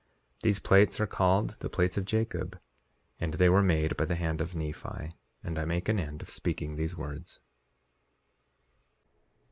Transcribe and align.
3:14 0.37 0.41
These 0.41 0.59
plates 0.61 0.99
are 0.99 1.05
called 1.05 1.49
the 1.59 1.69
plates 1.69 1.95
of 1.95 2.05
Jacob, 2.05 2.59
and 3.19 3.35
they 3.35 3.49
were 3.49 3.61
made 3.61 3.95
by 3.97 4.03
the 4.03 4.15
hand 4.15 4.41
of 4.41 4.55
Nephi. 4.55 5.11
And 5.43 5.59
I 5.59 5.65
make 5.65 5.87
an 5.89 5.99
end 5.99 6.23
of 6.23 6.29
speaking 6.31 6.75
these 6.75 6.97
words. 6.97 7.39